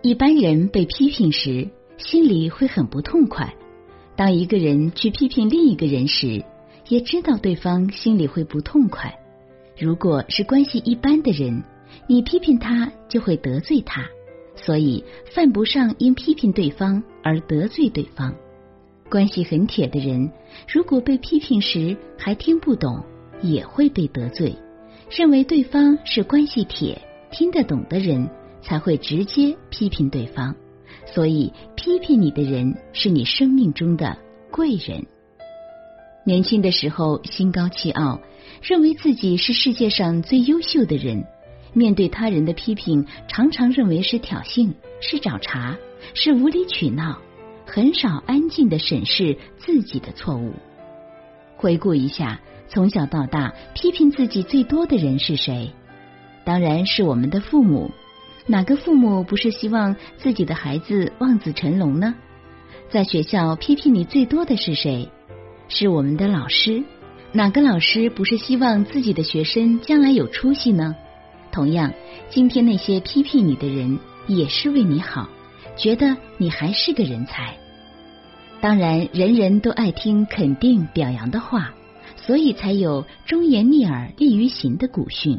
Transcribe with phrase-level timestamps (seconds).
[0.00, 3.48] 一般人被批评时，心里会很不痛快；
[4.14, 6.44] 当一个人去批评另一个人时，
[6.88, 9.18] 也知道对方心里会不痛快。
[9.76, 11.64] 如果是关系一般的人，
[12.06, 14.06] 你批评他就会得罪他，
[14.54, 18.32] 所以犯不上因批评对方而得罪对方。
[19.10, 20.30] 关系很铁的人，
[20.72, 23.04] 如果被批评时还听不懂，
[23.42, 24.54] 也会被得罪，
[25.10, 28.30] 认为对方是关系铁、听得懂的人。
[28.68, 30.54] 才会直接批评对方，
[31.06, 34.18] 所以批评你的人是你生命中的
[34.50, 35.06] 贵人。
[36.26, 38.20] 年轻的时候心高气傲，
[38.60, 41.24] 认为自己是世界上最优秀的人，
[41.72, 45.78] 面对他人的批评，常常认为是挑衅、是找茬、
[46.12, 47.20] 是无理取闹，
[47.64, 50.52] 很少安静的审视自己的错误。
[51.56, 55.70] 回顾一下，从小到大批评自己最多的人是谁？
[56.44, 57.90] 当然是我们的父母。
[58.50, 62.14] 哪个父母不是希望自己的孩子望子成龙呢？
[62.88, 65.10] 在学校批评你最多的是谁？
[65.68, 66.82] 是我们的老师。
[67.30, 70.96] 哪个老师不是希望自己的学生将来有出息呢？
[71.52, 71.92] 同样，
[72.30, 75.28] 今天那些批评你的人也是为你好，
[75.76, 77.54] 觉得你还是个人才。
[78.62, 81.74] 当然，人人都爱听肯定表扬的话，
[82.16, 85.38] 所以才有忠言逆耳利于行的古训。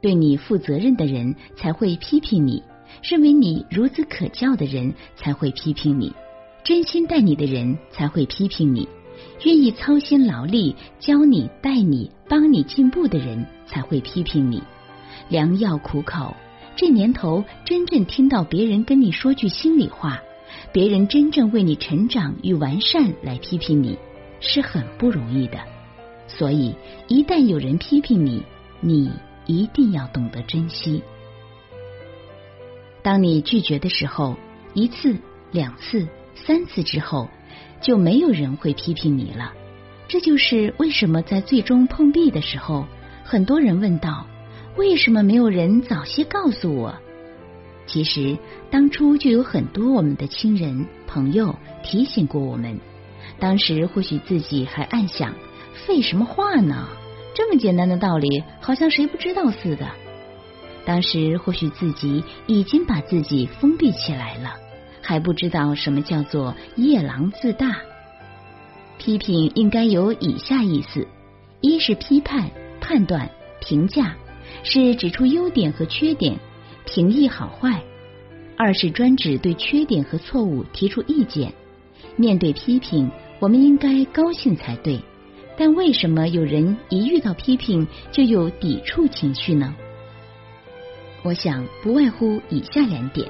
[0.00, 2.62] 对你负责任的人才会批评你，
[3.02, 6.12] 认为你孺子可教的人才会批评你，
[6.64, 8.88] 真心待你的人才会批评你，
[9.44, 14.62] 愿意操心劳力教你带你帮你进步的人才会批评你。
[15.28, 16.34] 良药苦口，
[16.76, 20.22] 这年头真正听到别人跟你说句心里话，
[20.72, 23.98] 别人真正为你成长与完善来批评你，
[24.40, 25.58] 是很不容易的。
[26.28, 26.74] 所以，
[27.08, 28.42] 一旦有人批评你，
[28.80, 29.10] 你。
[29.48, 31.02] 一定要懂得珍惜。
[33.02, 34.36] 当你拒绝的时候，
[34.74, 35.16] 一次、
[35.50, 37.28] 两次、三次之后，
[37.80, 39.52] 就没有人会批评你了。
[40.06, 42.86] 这就是为什么在最终碰壁的时候，
[43.24, 44.26] 很多人问道
[44.76, 46.94] ：“为什么没有人早些告诉我？”
[47.86, 48.36] 其实
[48.70, 52.78] 当初就有很多我们的亲人朋友提醒过我们。
[53.38, 55.34] 当时或许自己还暗想
[55.86, 56.88] ：“废什么话呢？”
[57.38, 59.86] 这么简单的道理，好像谁不知道似的。
[60.84, 64.54] 当时或许自己已经把自己封闭起来了，
[65.00, 67.76] 还不知道什么叫做夜郎自大。
[68.98, 71.06] 批评应该有以下意思：
[71.60, 72.50] 一是批判、
[72.80, 74.16] 判断、评价，
[74.64, 76.36] 是指出优点和缺点，
[76.86, 77.80] 评议好坏；
[78.56, 81.52] 二是专指对缺点和错误提出意见。
[82.16, 84.98] 面对批评，我们应该高兴才对。
[85.58, 89.74] 但为什么有人一遇到批评就有抵触情绪呢？
[91.24, 93.28] 我想不外乎以下两点：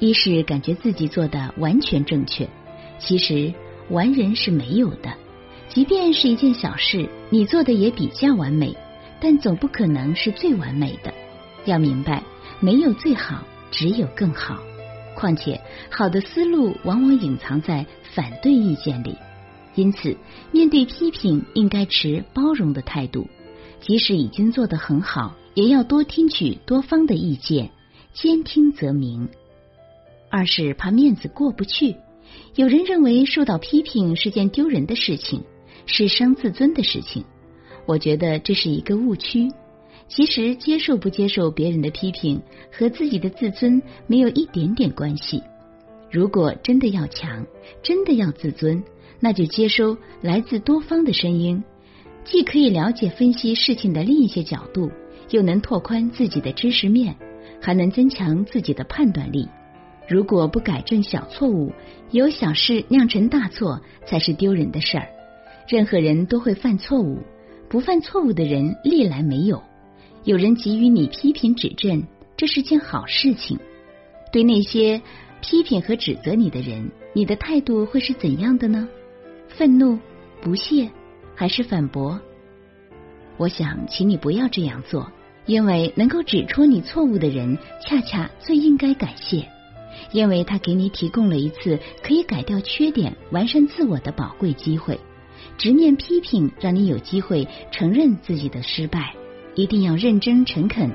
[0.00, 2.48] 一是感觉自己做的完全正确，
[2.98, 3.54] 其实
[3.88, 5.14] 完人是没有的。
[5.68, 8.76] 即便是一件小事，你做的也比较完美，
[9.20, 11.14] 但总不可能是最完美的。
[11.64, 12.22] 要明白，
[12.58, 14.60] 没有最好，只有更好。
[15.14, 19.16] 况且，好的思路往往隐藏在反对意见里。
[19.74, 20.16] 因此，
[20.52, 23.26] 面对批评，应该持包容的态度。
[23.80, 27.70] 即使已经做得很好，也要多听取多方的意见，
[28.12, 29.28] 兼听则明。
[30.30, 31.96] 二是怕面子过不去。
[32.54, 35.42] 有人认为受到批评是件丢人的事情，
[35.86, 37.24] 是伤自尊的事情。
[37.86, 39.52] 我觉得这是一个误区。
[40.06, 42.40] 其实，接受不接受别人的批评，
[42.72, 45.42] 和自己的自尊没有一点点关系。
[46.10, 47.46] 如果真的要强，
[47.82, 48.82] 真的要自尊。
[49.24, 51.64] 那就接收来自多方的声音，
[52.24, 54.90] 既可以了解分析事情的另一些角度，
[55.30, 57.16] 又能拓宽自己的知识面，
[57.58, 59.48] 还能增强自己的判断力。
[60.06, 61.72] 如果不改正小错误，
[62.10, 65.08] 由小事酿成大错，才是丢人的事儿。
[65.66, 67.20] 任何人都会犯错误，
[67.70, 69.62] 不犯错误的人历来没有。
[70.24, 72.04] 有人给予你批评指正，
[72.36, 73.58] 这是件好事情。
[74.30, 75.00] 对那些
[75.40, 78.86] 批评和指责你的人，你的态度会是怎样的呢？
[79.56, 79.98] 愤怒、
[80.40, 80.90] 不屑
[81.36, 82.20] 还是反驳？
[83.36, 85.12] 我想，请你不要这样做，
[85.46, 89.48] 因为能够指出你错误的人，恰恰最应该感谢，
[90.10, 94.98] 因为他给你提供了一次可以改掉缺点、完善自我的宝贵机会。
[95.56, 99.14] 直面批评，让你有机会承认自己的失败。
[99.54, 100.90] 一定要认真诚恳，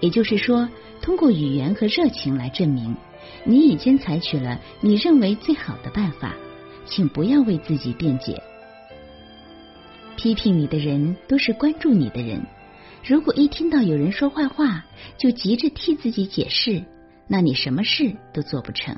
[0.00, 0.68] 也就是说，
[1.02, 2.94] 通过语言和热情来证明
[3.44, 6.36] 你已经采取了你认为最好的办法。
[6.86, 8.42] 请不要为自己辩解。
[10.16, 12.40] 批评你的人都是关注你的人。
[13.04, 14.84] 如果一听到有人说坏话，
[15.18, 16.82] 就急着替自己解释，
[17.28, 18.96] 那你什么事都做不成。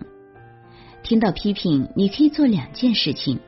[1.02, 3.40] 听到批评，你可以做两件事情：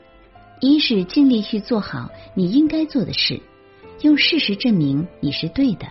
[0.60, 3.40] 一是尽力去做好你应该做的事，
[4.02, 5.86] 用事实证明你是对的。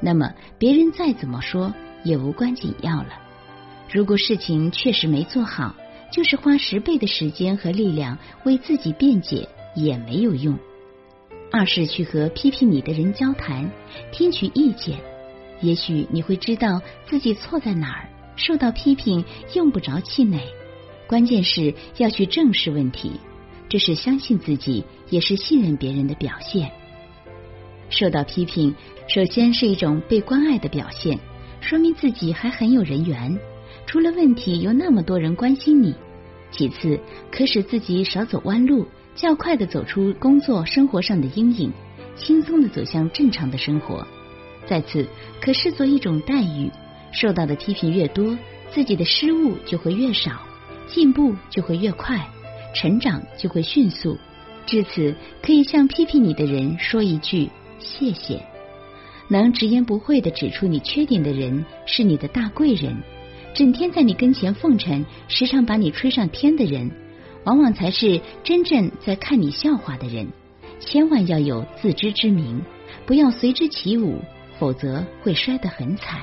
[0.00, 1.74] 那么别人再怎么说
[2.04, 3.20] 也无关紧要了。
[3.90, 5.74] 如果事情确实没做好，
[6.14, 10.56] 就是花十倍的时间和力量为自己辩解也没有用。
[11.50, 13.68] 二是去和批评你的人交谈，
[14.12, 14.96] 听取意见，
[15.60, 18.08] 也许你会知道自己错在哪儿。
[18.36, 19.24] 受到批评
[19.54, 20.40] 用不着气馁，
[21.08, 23.10] 关键是要去正视问题，
[23.68, 26.70] 这是相信自己，也是信任别人的表现。
[27.90, 28.72] 受到批评，
[29.08, 31.18] 首先是一种被关爱的表现，
[31.60, 33.36] 说明自己还很有人缘。
[33.84, 35.92] 出了问题，有那么多人关心你。
[36.56, 37.00] 其次，
[37.32, 38.86] 可使自己少走弯路，
[39.16, 41.72] 较快的走出工作生活上的阴影，
[42.14, 44.06] 轻松的走向正常的生活。
[44.64, 45.04] 再次，
[45.40, 46.70] 可视作一种待遇，
[47.10, 48.38] 受到的批评越多，
[48.70, 50.30] 自己的失误就会越少，
[50.86, 52.24] 进步就会越快，
[52.72, 54.16] 成长就会迅速。
[54.64, 55.12] 至此，
[55.42, 57.50] 可以向批评你的人说一句
[57.80, 58.40] 谢谢。
[59.26, 62.96] 能直言不讳的指出你缺点的人，是你的大贵人。
[63.54, 66.90] 整天在你跟前奉承，时常把你吹上天的人，
[67.44, 70.26] 往往才是真正在看你笑话的人。
[70.80, 72.60] 千万要有自知之明，
[73.06, 74.20] 不要随之起舞，
[74.58, 76.22] 否则会摔得很惨。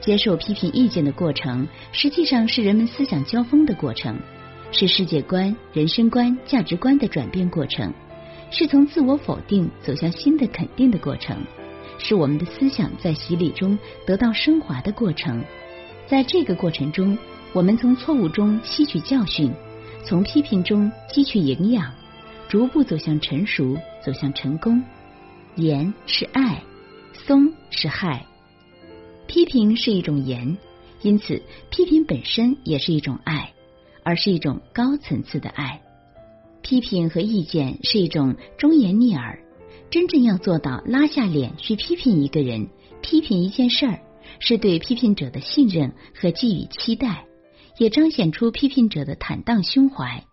[0.00, 4.18] 接受批评意见的过程，实际上是人们思想交锋的过程，
[4.72, 7.94] 是世界观、人生观、价值观的转变过程，
[8.50, 11.36] 是从自我否定走向新的肯定的过程，
[11.96, 15.44] 是我们的思想在洗礼中得到升华的过程。
[16.06, 17.16] 在这个过程中，
[17.52, 19.52] 我们从错误中吸取教训，
[20.04, 21.92] 从批评中汲取营养，
[22.48, 24.82] 逐步走向成熟，走向成功。
[25.56, 26.62] 严是爱，
[27.12, 28.26] 松是害。
[29.26, 30.56] 批评是一种严，
[31.00, 33.52] 因此批评本身也是一种爱，
[34.02, 35.80] 而是一种高层次的爱。
[36.60, 39.38] 批评和意见是一种忠言逆耳。
[39.90, 42.68] 真正要做到拉下脸去批评一个人，
[43.00, 44.00] 批评一件事儿。
[44.40, 47.26] 是对批评者的信任和寄予期待，
[47.78, 50.24] 也彰显出批评者的坦荡胸怀、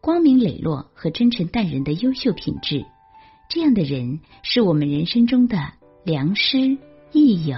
[0.00, 2.84] 光明磊落和真诚待人的优秀品质。
[3.48, 5.58] 这样的人是我们人生中的
[6.04, 6.76] 良师
[7.12, 7.56] 益友。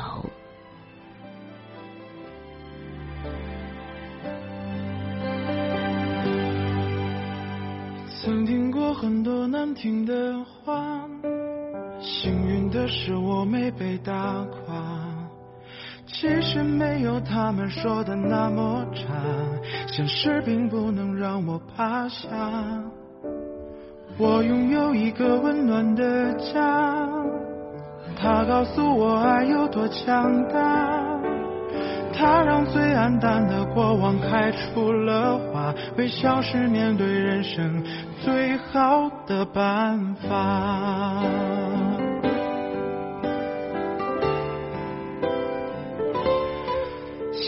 [8.22, 11.08] 曾听过很多难听的话，
[12.00, 14.99] 幸运的是我没被打垮。
[16.12, 19.06] 其实没有他们说的那么差，
[19.86, 22.28] 现实并不能让我趴下。
[24.18, 27.08] 我拥有一个温暖的家，
[28.16, 31.00] 它告诉我爱有多强大。
[32.12, 37.82] 它让最暗淡的过往开出了花，微笑是面对人生
[38.22, 41.22] 最好的办法。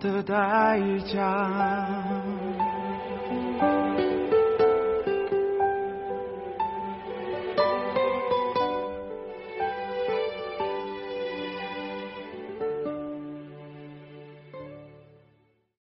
[0.00, 0.80] 的代
[1.12, 2.35] 价。